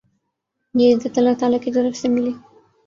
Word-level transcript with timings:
یہ 0.75 0.95
عزت 0.95 1.17
اللہ 1.17 1.39
تعالی 1.39 1.59
کی 1.59 1.71
طرف 1.71 1.97
سے 1.97 2.07
ملی۔ 2.07 2.33